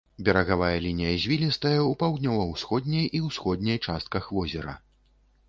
[0.27, 4.73] Берагавая лінія звілістая ў паўднёва-ўсходняй і ўсходняй частках возера.